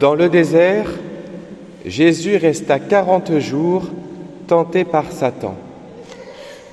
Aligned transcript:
Dans 0.00 0.14
le 0.14 0.30
désert, 0.30 0.86
Jésus 1.84 2.36
resta 2.36 2.78
quarante 2.78 3.38
jours 3.38 3.82
tenté 4.46 4.84
par 4.84 5.12
Satan. 5.12 5.54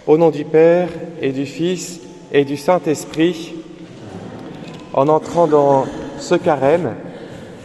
Au 0.07 0.17
nom 0.17 0.29
du 0.29 0.45
Père 0.45 0.87
et 1.21 1.33
du 1.33 1.45
Fils 1.45 1.99
et 2.31 2.45
du 2.45 2.55
Saint-Esprit, 2.55 3.53
en 4.93 5.09
entrant 5.09 5.45
dans 5.45 5.83
ce 6.19 6.35
carême, 6.35 6.93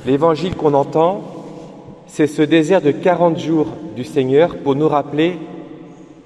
l'évangile 0.05 0.57
qu'on 0.57 0.75
entend, 0.75 1.23
c'est 2.09 2.27
ce 2.27 2.43
désert 2.43 2.83
de 2.83 2.91
quarante 2.91 3.39
jours 3.39 3.69
du 3.95 4.03
Seigneur 4.03 4.57
pour 4.57 4.75
nous 4.75 4.89
rappeler 4.89 5.39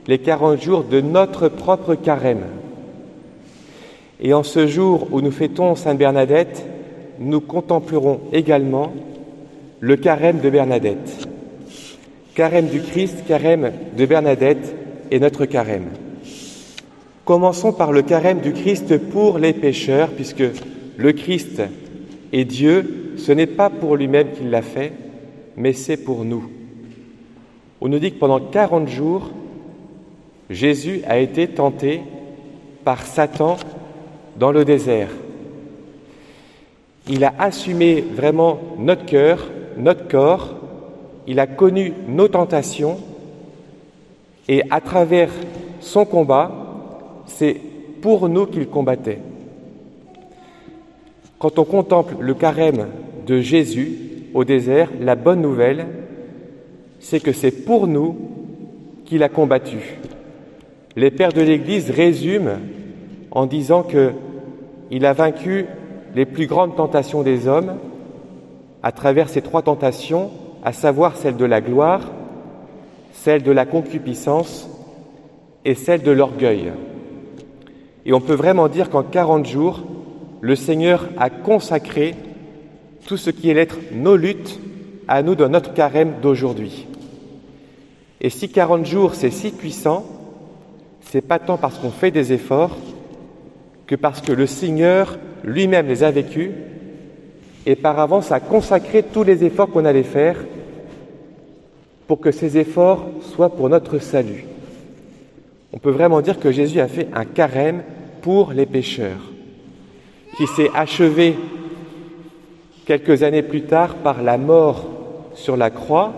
les 0.06 0.18
quarante 0.18 0.62
jours 0.62 0.82
de 0.82 1.02
notre 1.02 1.48
propre 1.48 1.94
carême. 1.94 2.46
Et 4.18 4.32
en 4.32 4.42
ce 4.42 4.66
jour 4.66 5.08
où 5.10 5.20
nous 5.20 5.30
fêtons 5.30 5.74
Sainte 5.74 5.98
Bernadette, 5.98 6.64
nous 7.18 7.42
contemplerons 7.42 8.20
également 8.32 8.94
le 9.80 9.96
carême 9.96 10.40
de 10.40 10.50
Bernadette. 10.50 11.28
Carême 12.34 12.68
du 12.68 12.80
Christ, 12.80 13.24
carême 13.26 13.72
de 13.96 14.06
Bernadette 14.06 14.74
et 15.10 15.20
notre 15.20 15.46
carême. 15.46 15.88
Commençons 17.24 17.72
par 17.72 17.92
le 17.92 18.02
carême 18.02 18.40
du 18.40 18.52
Christ 18.52 18.98
pour 18.98 19.38
les 19.38 19.52
pécheurs, 19.52 20.10
puisque 20.10 20.44
le 20.96 21.12
Christ 21.12 21.62
est 22.32 22.44
Dieu, 22.44 23.14
ce 23.16 23.32
n'est 23.32 23.46
pas 23.46 23.70
pour 23.70 23.96
lui-même 23.96 24.32
qu'il 24.32 24.50
l'a 24.50 24.62
fait, 24.62 24.92
mais 25.56 25.72
c'est 25.72 25.96
pour 25.96 26.24
nous. 26.24 26.48
On 27.80 27.88
nous 27.88 27.98
dit 27.98 28.12
que 28.12 28.18
pendant 28.18 28.40
40 28.40 28.88
jours, 28.88 29.30
Jésus 30.50 31.02
a 31.06 31.18
été 31.18 31.48
tenté 31.48 32.00
par 32.84 33.04
Satan 33.04 33.56
dans 34.38 34.52
le 34.52 34.64
désert. 34.64 35.10
Il 37.08 37.24
a 37.24 37.34
assumé 37.38 38.00
vraiment 38.00 38.58
notre 38.78 39.04
cœur, 39.04 39.50
notre 39.76 40.08
corps, 40.08 40.54
il 41.26 41.40
a 41.40 41.46
connu 41.46 41.92
nos 42.08 42.28
tentations 42.28 42.98
et 44.48 44.62
à 44.70 44.80
travers 44.80 45.30
son 45.80 46.04
combat, 46.04 46.52
c'est 47.26 47.56
pour 48.00 48.28
nous 48.28 48.46
qu'il 48.46 48.68
combattait. 48.68 49.18
Quand 51.38 51.58
on 51.58 51.64
contemple 51.64 52.16
le 52.20 52.34
carême 52.34 52.86
de 53.26 53.40
Jésus 53.40 53.98
au 54.34 54.44
désert, 54.44 54.90
la 55.00 55.16
bonne 55.16 55.42
nouvelle, 55.42 55.86
c'est 57.00 57.20
que 57.20 57.32
c'est 57.32 57.50
pour 57.50 57.86
nous 57.86 58.16
qu'il 59.04 59.22
a 59.22 59.28
combattu. 59.28 59.98
Les 60.96 61.10
pères 61.10 61.32
de 61.32 61.42
l'Église 61.42 61.90
résument 61.90 62.58
en 63.30 63.46
disant 63.46 63.82
que 63.82 64.12
il 64.90 65.04
a 65.04 65.12
vaincu 65.12 65.66
les 66.14 66.24
plus 66.24 66.46
grandes 66.46 66.76
tentations 66.76 67.22
des 67.22 67.48
hommes 67.48 67.76
à 68.86 68.92
travers 68.92 69.28
ces 69.28 69.42
trois 69.42 69.62
tentations, 69.62 70.30
à 70.62 70.72
savoir 70.72 71.16
celle 71.16 71.36
de 71.36 71.44
la 71.44 71.60
gloire, 71.60 72.12
celle 73.12 73.42
de 73.42 73.50
la 73.50 73.66
concupiscence 73.66 74.70
et 75.64 75.74
celle 75.74 76.02
de 76.02 76.12
l'orgueil. 76.12 76.70
Et 78.04 78.12
on 78.12 78.20
peut 78.20 78.36
vraiment 78.36 78.68
dire 78.68 78.88
qu'en 78.88 79.02
40 79.02 79.44
jours, 79.44 79.82
le 80.40 80.54
Seigneur 80.54 81.08
a 81.18 81.30
consacré 81.30 82.14
tout 83.08 83.16
ce 83.16 83.30
qui 83.30 83.50
est 83.50 83.54
l'être 83.54 83.78
nos 83.90 84.14
luttes 84.14 84.60
à 85.08 85.24
nous 85.24 85.34
dans 85.34 85.48
notre 85.48 85.74
carême 85.74 86.20
d'aujourd'hui. 86.22 86.86
Et 88.20 88.30
si 88.30 88.48
40 88.48 88.86
jours 88.86 89.16
c'est 89.16 89.32
si 89.32 89.50
puissant, 89.50 90.06
c'est 91.00 91.26
pas 91.26 91.40
tant 91.40 91.56
parce 91.56 91.78
qu'on 91.78 91.90
fait 91.90 92.12
des 92.12 92.32
efforts, 92.32 92.76
que 93.88 93.96
parce 93.96 94.20
que 94.20 94.30
le 94.30 94.46
Seigneur 94.46 95.18
lui-même 95.42 95.88
les 95.88 96.04
a 96.04 96.12
vécus 96.12 96.52
et 97.66 97.76
par 97.76 97.98
avance 97.98 98.32
a 98.32 98.40
consacré 98.40 99.02
tous 99.02 99.24
les 99.24 99.44
efforts 99.44 99.70
qu'on 99.70 99.84
allait 99.84 100.02
faire 100.02 100.36
pour 102.06 102.20
que 102.20 102.30
ces 102.30 102.56
efforts 102.56 103.04
soient 103.20 103.50
pour 103.50 103.68
notre 103.68 103.98
salut. 103.98 104.46
On 105.72 105.78
peut 105.78 105.90
vraiment 105.90 106.20
dire 106.20 106.38
que 106.38 106.52
Jésus 106.52 106.80
a 106.80 106.88
fait 106.88 107.08
un 107.12 107.24
carême 107.24 107.82
pour 108.22 108.52
les 108.52 108.66
pécheurs, 108.66 109.32
qui 110.36 110.46
s'est 110.46 110.70
achevé 110.74 111.36
quelques 112.86 113.24
années 113.24 113.42
plus 113.42 113.62
tard 113.62 113.96
par 113.96 114.22
la 114.22 114.38
mort 114.38 114.86
sur 115.34 115.56
la 115.56 115.70
croix, 115.70 116.12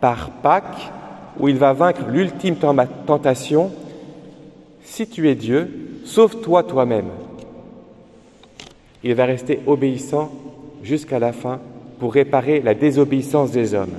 par 0.00 0.30
Pâques, 0.30 0.92
où 1.38 1.48
il 1.48 1.56
va 1.56 1.72
vaincre 1.72 2.02
l'ultime 2.08 2.56
tentation. 3.06 3.70
Si 4.82 5.08
tu 5.08 5.28
es 5.30 5.34
Dieu, 5.34 5.90
Sauve-toi 6.04 6.64
toi-même. 6.64 7.10
Il 9.04 9.14
va 9.14 9.26
rester 9.26 9.60
obéissant 9.66 10.32
jusqu'à 10.82 11.18
la 11.18 11.32
fin 11.32 11.60
pour 11.98 12.14
réparer 12.14 12.60
la 12.60 12.74
désobéissance 12.74 13.50
des 13.50 13.74
hommes. 13.74 13.94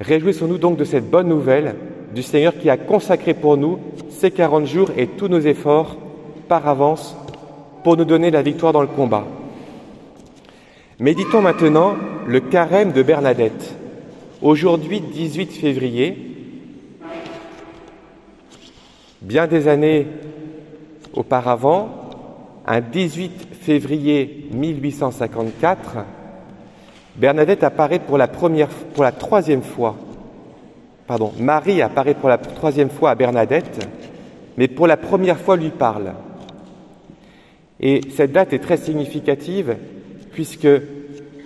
Réjouissons-nous 0.00 0.58
donc 0.58 0.76
de 0.76 0.84
cette 0.84 1.10
bonne 1.10 1.28
nouvelle 1.28 1.74
du 2.14 2.22
Seigneur 2.22 2.56
qui 2.56 2.70
a 2.70 2.76
consacré 2.76 3.34
pour 3.34 3.56
nous 3.56 3.78
ces 4.08 4.30
40 4.30 4.66
jours 4.66 4.90
et 4.96 5.06
tous 5.06 5.28
nos 5.28 5.40
efforts 5.40 5.96
par 6.48 6.66
avance 6.66 7.16
pour 7.84 7.96
nous 7.96 8.04
donner 8.04 8.30
la 8.30 8.42
victoire 8.42 8.72
dans 8.72 8.80
le 8.80 8.86
combat. 8.86 9.26
Méditons 10.98 11.42
maintenant 11.42 11.94
le 12.26 12.40
carême 12.40 12.92
de 12.92 13.02
Bernadette. 13.02 13.74
Aujourd'hui, 14.40 15.00
18 15.00 15.52
février, 15.52 16.28
Bien 19.20 19.48
des 19.48 19.66
années 19.66 20.06
auparavant, 21.12 21.97
un 22.68 22.82
18 22.82 23.48
février 23.62 24.46
1854, 24.52 26.04
Bernadette 27.16 27.64
apparaît 27.64 27.98
pour 27.98 28.18
la 28.18 28.28
première, 28.28 28.68
pour 28.68 29.04
la 29.04 29.12
troisième 29.12 29.62
fois. 29.62 29.96
Pardon, 31.06 31.32
Marie 31.38 31.80
apparaît 31.80 32.14
pour 32.14 32.28
la 32.28 32.36
troisième 32.36 32.90
fois 32.90 33.10
à 33.10 33.14
Bernadette, 33.14 33.88
mais 34.58 34.68
pour 34.68 34.86
la 34.86 34.98
première 34.98 35.38
fois 35.38 35.56
lui 35.56 35.70
parle. 35.70 36.12
Et 37.80 38.02
cette 38.14 38.32
date 38.32 38.52
est 38.52 38.58
très 38.58 38.76
significative 38.76 39.76
puisque 40.32 40.68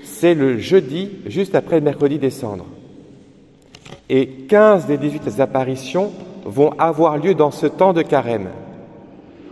c'est 0.02 0.34
le 0.34 0.58
jeudi 0.58 1.10
juste 1.26 1.54
après 1.54 1.76
le 1.76 1.84
mercredi 1.84 2.18
décembre. 2.18 2.66
Et 4.08 4.26
15 4.26 4.86
des 4.86 4.98
18 4.98 5.40
apparitions 5.40 6.10
vont 6.44 6.72
avoir 6.78 7.16
lieu 7.16 7.34
dans 7.34 7.52
ce 7.52 7.66
temps 7.66 7.92
de 7.92 8.02
carême. 8.02 8.48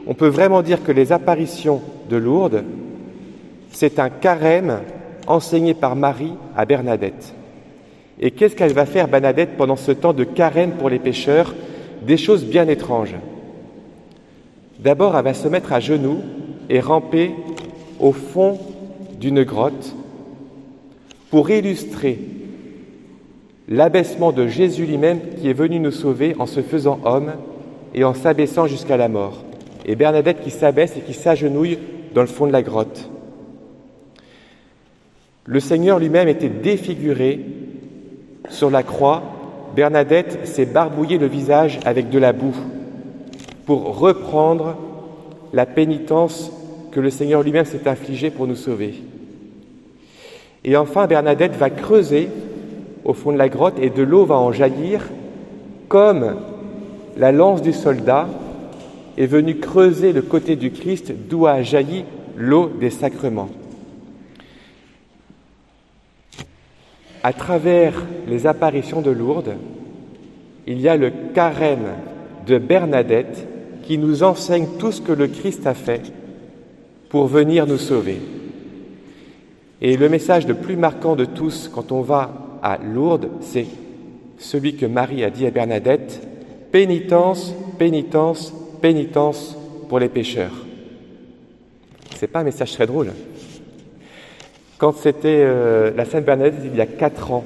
On 0.07 0.15
peut 0.15 0.29
vraiment 0.29 0.63
dire 0.63 0.83
que 0.83 0.93
les 0.93 1.13
apparitions 1.13 1.83
de 2.09 2.17
Lourdes, 2.17 2.65
c'est 3.71 3.99
un 3.99 4.11
carême 4.11 4.81
enseigné 5.27 5.75
par 5.75 5.97
Marie 5.97 6.33
à 6.57 6.65
Bernadette. 6.65 7.35
Et 8.19 8.31
qu'est-ce 8.31 8.57
qu'elle 8.57 8.73
va 8.73 8.87
faire, 8.87 9.09
Bernadette, 9.09 9.57
pendant 9.57 9.77
ce 9.77 9.93
temps 9.93 10.13
de 10.13 10.25
carême 10.25 10.73
pour 10.73 10.91
les 10.91 10.99
pécheurs 10.99 11.55
Des 12.03 12.17
choses 12.17 12.45
bien 12.45 12.69
étranges. 12.69 13.15
D'abord, 14.79 15.17
elle 15.17 15.25
va 15.25 15.35
se 15.35 15.49
mettre 15.49 15.73
à 15.73 15.81
genoux 15.81 16.19
et 16.69 16.81
ramper 16.81 17.33
au 17.99 18.13
fond 18.13 18.59
d'une 19.19 19.43
grotte 19.43 19.95
pour 21.31 21.51
illustrer 21.51 22.19
l'abaissement 23.69 24.33
de 24.33 24.47
Jésus 24.49 24.87
lui-même 24.87 25.21
qui 25.39 25.49
est 25.49 25.55
venu 25.55 25.79
nous 25.79 25.91
sauver 25.93 26.35
en 26.39 26.47
se 26.47 26.61
faisant 26.61 26.99
homme 27.05 27.33
et 27.95 28.05
en 28.05 28.15
s'abaissant 28.15 28.67
jusqu'à 28.67 28.97
la 28.97 29.09
mort. 29.09 29.45
Et 29.91 29.97
Bernadette 29.97 30.41
qui 30.41 30.51
s'abaisse 30.51 30.97
et 30.97 31.01
qui 31.01 31.15
s'agenouille 31.15 31.77
dans 32.15 32.21
le 32.21 32.29
fond 32.29 32.47
de 32.47 32.53
la 32.53 32.63
grotte. 32.63 33.11
Le 35.47 35.59
Seigneur 35.59 35.99
lui-même 35.99 36.29
était 36.29 36.49
défiguré 36.49 37.45
sur 38.51 38.71
la 38.71 38.85
croix. 38.85 39.25
Bernadette 39.75 40.47
s'est 40.47 40.67
barbouillé 40.67 41.19
le 41.19 41.27
visage 41.27 41.81
avec 41.85 42.09
de 42.09 42.21
la 42.21 42.33
boue 42.33 42.55
pour 43.67 43.99
reprendre 43.99 44.77
la 45.53 45.67
pénitence 45.67 46.53
que 46.93 47.01
le 47.01 47.11
Seigneur 47.11 47.43
lui-même 47.43 47.65
s'est 47.65 47.89
infligée 47.89 48.31
pour 48.31 48.47
nous 48.47 48.55
sauver. 48.55 48.95
Et 50.63 50.77
enfin, 50.77 51.09
Bernadette 51.09 51.57
va 51.57 51.69
creuser 51.69 52.29
au 53.05 53.13
fond 53.13 53.33
de 53.33 53.39
la 53.39 53.49
grotte 53.49 53.81
et 53.81 53.91
de 53.91 54.05
l'eau 54.05 54.25
va 54.25 54.37
en 54.37 54.53
jaillir 54.53 55.11
comme 55.89 56.37
la 57.17 57.33
lance 57.33 57.61
du 57.61 57.73
soldat 57.73 58.29
est 59.17 59.27
venue 59.27 59.57
creuser 59.57 60.13
le 60.13 60.23
côté 60.23 60.57
du 60.57 60.71
Christ 60.71 61.13
d'où 61.29 61.47
a 61.47 61.63
jailli 61.63 62.05
l'eau 62.37 62.71
des 62.81 62.91
sacrements. 62.91 63.51
À 67.23 67.33
travers 67.33 68.07
les 68.27 68.47
apparitions 68.47 69.03
de 69.03 69.11
Lourdes, 69.11 69.57
il 70.67 70.81
y 70.81 70.89
a 70.89 70.97
le 70.97 71.13
carême 71.35 71.89
de 72.47 72.59
Bernadette 72.59 73.47
qui 73.83 73.99
nous 73.99 74.23
enseigne 74.23 74.67
tout 74.79 74.93
ce 74.93 75.03
que 75.03 75.13
le 75.13 75.27
Christ 75.27 75.67
a 75.67 75.75
fait 75.75 76.13
pour 77.09 77.27
venir 77.27 77.67
nous 77.67 77.79
sauver. 77.79 78.21
Et 79.83 79.97
le 79.97 80.09
message 80.09 80.47
le 80.47 80.55
plus 80.55 80.77
marquant 80.77 81.17
de 81.17 81.25
tous 81.25 81.71
quand 81.73 81.93
on 81.93 82.01
va 82.01 82.59
à 82.63 82.79
Lourdes, 82.79 83.31
c'est 83.41 83.67
celui 84.39 84.77
que 84.77 84.87
Marie 84.87 85.25
a 85.25 85.31
dit 85.31 85.47
à 85.47 85.51
Bernadette, 85.51 86.27
pénitence, 86.73 87.55
pénitence, 87.79 88.55
pénitence 88.81 89.57
pour 89.89 89.99
les 89.99 90.09
pécheurs. 90.09 90.53
C'est 92.17 92.27
pas 92.27 92.41
un 92.41 92.45
message 92.45 92.73
très 92.73 92.87
drôle. 92.87 93.13
Quand 94.79 94.93
c'était 94.93 95.43
euh, 95.45 95.91
la 95.95 96.05
Sainte 96.05 96.25
Bernadette 96.25 96.63
il 96.65 96.77
y 96.77 96.81
a 96.81 96.87
quatre 96.87 97.33
ans, 97.33 97.45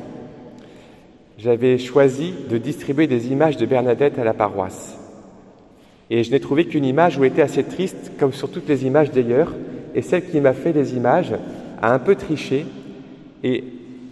j'avais 1.38 1.78
choisi 1.78 2.32
de 2.48 2.58
distribuer 2.58 3.06
des 3.06 3.32
images 3.32 3.56
de 3.56 3.66
Bernadette 3.66 4.18
à 4.18 4.24
la 4.24 4.34
paroisse. 4.34 4.96
Et 6.10 6.22
je 6.22 6.30
n'ai 6.30 6.40
trouvé 6.40 6.66
qu'une 6.66 6.84
image 6.84 7.18
où 7.18 7.24
elle 7.24 7.32
était 7.32 7.42
assez 7.42 7.64
triste, 7.64 8.12
comme 8.18 8.32
sur 8.32 8.50
toutes 8.50 8.68
les 8.68 8.86
images 8.86 9.10
d'ailleurs, 9.10 9.52
et 9.94 10.02
celle 10.02 10.26
qui 10.26 10.40
m'a 10.40 10.52
fait 10.52 10.72
les 10.72 10.94
images 10.94 11.34
a 11.80 11.92
un 11.92 11.98
peu 11.98 12.14
triché, 12.14 12.66
et 13.42 13.64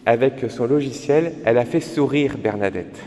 avec 0.05 0.45
son 0.49 0.67
logiciel, 0.67 1.33
elle 1.45 1.59
a 1.59 1.65
fait 1.65 1.81
sourire 1.81 2.37
Bernadette. 2.39 2.99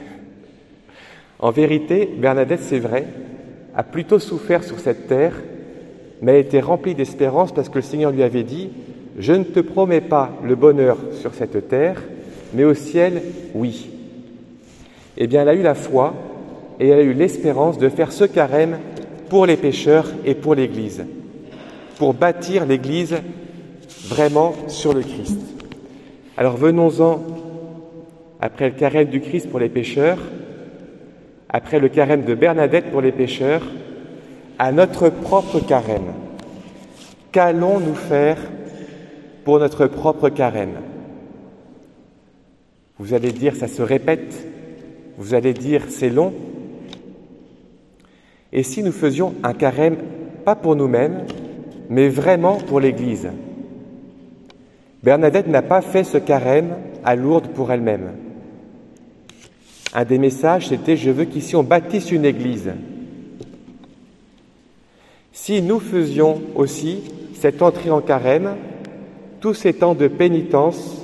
En 1.40 1.52
vérité, 1.52 2.10
Bernadette, 2.18 2.62
c'est 2.62 2.80
vrai, 2.80 3.06
a 3.76 3.84
plutôt 3.84 4.20
souffert 4.20 4.64
sur 4.64 4.80
cette 4.80 5.08
terre, 5.08 5.34
mais 6.22 6.34
elle 6.34 6.46
était 6.46 6.62
remplie 6.62 6.96
d'espérance 6.96 7.52
parce 7.52 7.70
que 7.70 7.76
le 7.76 7.82
Seigneur 7.82 8.12
lui 8.12 8.24
avait 8.24 8.44
dit, 8.44 8.70
je 9.20 9.34
ne 9.34 9.44
te 9.44 9.60
promets 9.60 10.02
pas 10.02 10.32
le 10.44 10.56
bonheur 10.56 10.98
sur 11.20 11.34
cette 11.34 11.68
terre, 11.68 12.02
mais 12.54 12.64
au 12.64 12.74
ciel, 12.74 13.22
oui. 13.54 13.90
Eh 15.18 15.28
bien, 15.28 15.42
elle 15.42 15.50
a 15.50 15.56
eu 15.56 15.62
la 15.62 15.76
foi 15.76 16.14
et 16.80 16.88
elle 16.88 17.00
a 17.00 17.04
eu 17.04 17.14
l'espérance 17.14 17.78
de 17.78 17.90
faire 17.90 18.12
ce 18.12 18.24
carême 18.24 18.80
pour 19.30 19.46
les 19.46 19.58
pécheurs 19.58 20.08
et 20.26 20.36
pour 20.36 20.56
l'Église, 20.56 21.04
pour 21.98 22.14
bâtir 22.14 22.66
l'Église 22.66 23.16
vraiment 24.08 24.54
sur 24.68 24.94
le 24.94 25.02
Christ. 25.02 25.40
Alors 26.38 26.58
venons-en, 26.58 27.24
après 28.40 28.70
le 28.70 28.76
carême 28.76 29.08
du 29.08 29.22
Christ 29.22 29.50
pour 29.50 29.60
les 29.60 29.70
pécheurs, 29.70 30.20
après 31.50 31.80
le 31.80 31.90
carême 31.90 32.24
de 32.24 32.36
Bernadette 32.36 32.92
pour 32.92 33.02
les 33.02 33.12
pécheurs, 33.12 33.62
à 34.58 34.72
notre 34.72 35.10
propre 35.10 35.60
carême. 35.60 36.14
Qu'allons-nous 37.32 37.96
faire 37.96 38.38
pour 39.44 39.60
notre 39.60 39.88
propre 39.88 40.30
carême? 40.30 40.76
Vous 42.98 43.14
allez 43.14 43.32
dire, 43.32 43.56
ça 43.56 43.68
se 43.68 43.82
répète, 43.82 44.48
vous 45.18 45.34
allez 45.34 45.54
dire, 45.54 45.84
c'est 45.90 46.10
long. 46.10 46.34
Et 48.54 48.64
si 48.64 48.84
nous 48.84 48.94
faisions 48.94 49.34
un 49.44 49.54
carême, 49.54 49.98
pas 50.46 50.56
pour 50.56 50.76
nous-mêmes, 50.76 51.26
mais 51.90 52.08
vraiment 52.08 52.56
pour 52.56 52.80
l'Église? 52.80 53.30
Bernadette 55.04 55.48
n'a 55.48 55.62
pas 55.62 55.82
fait 55.82 56.04
ce 56.04 56.18
carême 56.18 56.76
à 57.04 57.16
Lourdes 57.16 57.50
pour 57.50 57.72
elle-même. 57.72 58.12
Un 59.98 60.04
des 60.04 60.18
messages, 60.18 60.68
c'était 60.68 60.98
Je 60.98 61.10
veux 61.10 61.24
qu'ici 61.24 61.56
on 61.56 61.64
bâtisse 61.64 62.12
une 62.12 62.26
église. 62.26 62.70
Si 65.32 65.62
nous 65.62 65.80
faisions 65.80 66.42
aussi 66.54 67.00
cette 67.34 67.62
entrée 67.62 67.90
en 67.90 68.02
carême, 68.02 68.58
tous 69.40 69.54
ces 69.54 69.72
temps 69.72 69.96
de 69.96 70.10
pénitence 70.10 70.98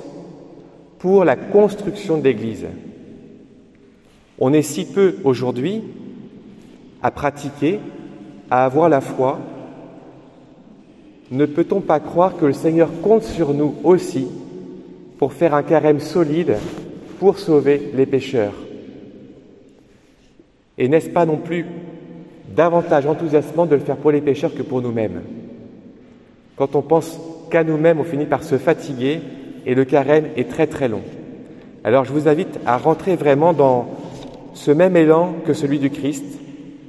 pour 0.98 1.24
la 1.24 1.36
construction 1.36 2.18
de. 2.18 2.66
On 4.38 4.52
est 4.52 4.60
si 4.60 4.84
peu 4.84 5.16
aujourd'hui 5.24 5.82
à 7.02 7.10
pratiquer, 7.10 7.80
à 8.50 8.66
avoir 8.66 8.90
la 8.90 9.00
foi. 9.00 9.40
Ne 11.30 11.46
peut-on 11.46 11.80
pas 11.80 11.98
croire 11.98 12.36
que 12.36 12.44
le 12.44 12.52
Seigneur 12.52 12.90
compte 13.00 13.22
sur 13.22 13.54
nous 13.54 13.74
aussi 13.84 14.26
pour 15.18 15.32
faire 15.32 15.54
un 15.54 15.62
carême 15.62 16.00
solide 16.00 16.56
pour 17.18 17.38
sauver 17.38 17.90
les 17.94 18.04
pécheurs? 18.04 18.52
Et 20.78 20.88
n'est-ce 20.88 21.10
pas 21.10 21.26
non 21.26 21.36
plus 21.36 21.66
davantage 22.54 23.06
enthousiasmant 23.06 23.66
de 23.66 23.74
le 23.74 23.80
faire 23.80 23.96
pour 23.96 24.10
les 24.10 24.20
pécheurs 24.20 24.54
que 24.54 24.62
pour 24.62 24.82
nous-mêmes 24.82 25.22
Quand 26.56 26.74
on 26.74 26.82
pense 26.82 27.18
qu'à 27.50 27.64
nous-mêmes, 27.64 28.00
on 28.00 28.04
finit 28.04 28.26
par 28.26 28.42
se 28.42 28.58
fatiguer 28.58 29.20
et 29.66 29.74
le 29.74 29.84
carême 29.84 30.26
est 30.36 30.48
très 30.48 30.66
très 30.66 30.88
long. 30.88 31.02
Alors 31.84 32.04
je 32.04 32.12
vous 32.12 32.28
invite 32.28 32.60
à 32.66 32.76
rentrer 32.78 33.16
vraiment 33.16 33.52
dans 33.52 33.88
ce 34.54 34.70
même 34.70 34.96
élan 34.96 35.34
que 35.46 35.52
celui 35.52 35.78
du 35.78 35.90
Christ, 35.90 36.24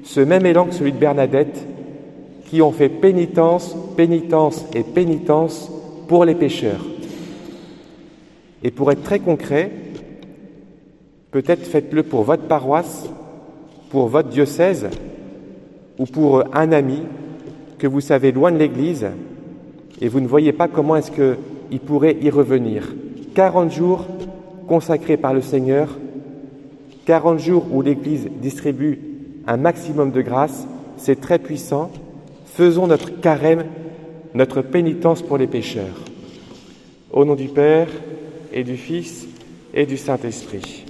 ce 0.04 0.20
même 0.20 0.46
élan 0.46 0.66
que 0.66 0.74
celui 0.74 0.92
de 0.92 0.98
Bernadette, 0.98 1.68
qui 2.46 2.62
ont 2.62 2.72
fait 2.72 2.90
pénitence, 2.90 3.76
pénitence 3.98 4.66
et 4.76 4.84
pénitence 4.84 5.72
pour 6.08 6.26
les 6.26 6.36
pécheurs. 6.36 6.86
Et 8.64 8.72
pour 8.72 8.92
être 8.92 9.04
très 9.04 9.20
concret, 9.20 9.72
peut-être 11.32 11.66
faites-le 11.66 12.04
pour 12.04 12.24
votre 12.24 12.44
paroisse, 12.44 13.10
pour 13.94 14.08
votre 14.08 14.30
diocèse 14.30 14.90
ou 16.00 16.08
pour 16.08 16.44
un 16.52 16.72
ami 16.72 17.04
que 17.78 17.86
vous 17.86 18.02
savez 18.02 18.32
loin 18.32 18.52
de 18.52 18.58
l'Église 18.58 19.06
et 20.02 20.08
vous 20.08 20.20
ne 20.20 20.26
voyez 20.26 20.52
pas 20.52 20.68
comment 20.68 20.96
est-ce 20.96 21.12
qu'il 21.12 21.80
pourrait 21.80 22.18
y 22.20 22.32
revenir. 22.32 22.92
40 23.36 23.72
jours 23.72 24.08
consacrés 24.68 25.16
par 25.16 25.36
le 25.36 25.42
Seigneur, 25.42 25.96
40 27.06 27.38
jours 27.38 27.68
où 27.72 27.84
l'Église 27.84 28.28
distribue 28.42 29.00
un 29.46 29.58
maximum 29.58 30.10
de 30.10 30.24
grâce, 30.24 30.66
c'est 30.98 31.22
très 31.22 31.38
puissant. 31.38 31.92
Faisons 32.46 32.88
notre 32.88 33.22
carême, 33.22 33.66
notre 34.34 34.64
pénitence 34.64 35.22
pour 35.22 35.38
les 35.38 35.46
pécheurs. 35.46 36.02
Au 37.12 37.26
nom 37.26 37.36
du 37.36 37.48
Père 37.48 37.90
et 38.52 38.64
du 38.64 38.76
Fils 38.76 39.28
et 39.72 39.86
du 39.86 39.98
Saint-Esprit. 39.98 40.84